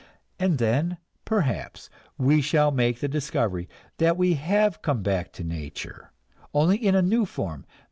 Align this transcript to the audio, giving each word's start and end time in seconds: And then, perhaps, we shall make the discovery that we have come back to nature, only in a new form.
And 0.39 0.57
then, 0.57 0.97
perhaps, 1.25 1.87
we 2.17 2.41
shall 2.41 2.71
make 2.71 2.99
the 3.01 3.07
discovery 3.07 3.69
that 3.99 4.17
we 4.17 4.33
have 4.33 4.81
come 4.81 5.03
back 5.03 5.31
to 5.33 5.43
nature, 5.43 6.11
only 6.55 6.77
in 6.77 6.95
a 6.95 7.03
new 7.03 7.23
form. 7.27 7.67